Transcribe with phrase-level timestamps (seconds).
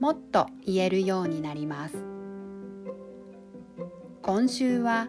[0.00, 1.96] もっと言えるようになります。
[4.22, 5.08] 今週は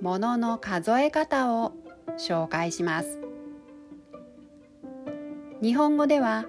[0.00, 1.72] ものの数え方を
[2.18, 3.20] 紹介します。
[5.62, 6.46] 日本語では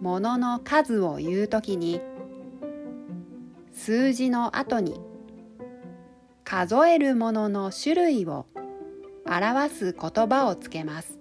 [0.00, 2.00] ものの数を言うときに
[3.72, 5.00] 数字の後に
[6.44, 8.46] 数えるものの種類を
[9.26, 11.18] 表す言葉をつけます。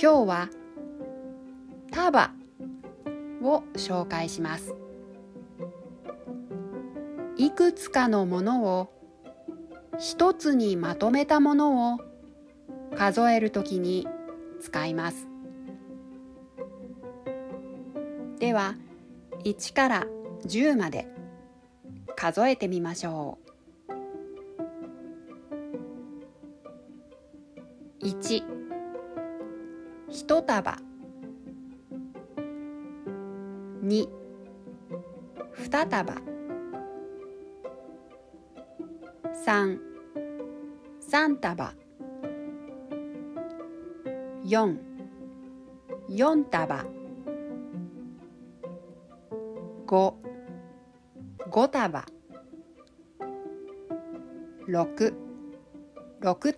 [0.00, 0.48] 今日は
[1.94, 2.32] 束
[3.40, 4.74] を紹介します。
[7.36, 8.90] いくつかのものを
[9.98, 12.00] 一つにまとめたものを
[12.96, 14.08] 数えるときに
[14.60, 15.28] 使います。
[18.40, 18.74] では
[19.44, 20.06] 1から
[20.46, 21.06] 10まで
[22.16, 23.38] 数えてみましょ
[28.00, 28.06] う。
[28.06, 28.42] 1
[30.10, 30.76] 一束
[33.84, 34.08] 二。
[35.70, 36.04] 二束。
[39.34, 39.78] 三。
[40.98, 41.66] 三束。
[44.44, 44.48] 四。
[44.48, 44.62] 四
[46.24, 46.74] 束。
[49.86, 49.92] 五。
[51.44, 52.00] 五束。
[54.66, 54.88] 六。
[56.20, 56.48] 六束。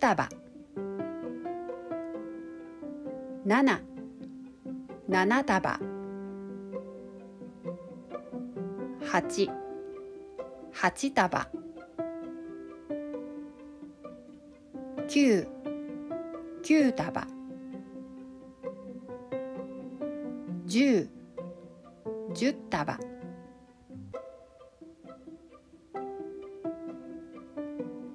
[3.45, 3.65] 七。
[5.03, 5.86] 七束。
[9.17, 9.49] 八。
[10.71, 11.47] 八束。
[15.07, 15.47] 九。
[16.61, 17.27] 九束。
[20.67, 21.09] 十。
[22.35, 22.99] 十束。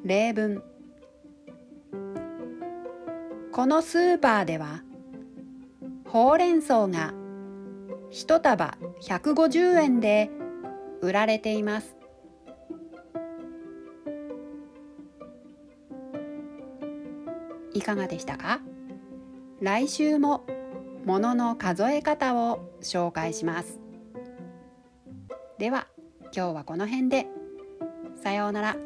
[0.04, 0.62] 例文。
[3.50, 4.84] このスーパーでは
[6.06, 7.12] ほうれん草が
[8.10, 10.30] 一束150円で
[11.02, 11.96] 売られています。
[17.74, 18.60] いかがでしたか？
[19.60, 20.46] 来週も
[21.04, 23.80] 物の数え方を紹介します。
[25.58, 25.88] では
[26.34, 27.26] 今日はこの辺で。
[28.22, 28.76] さようなら。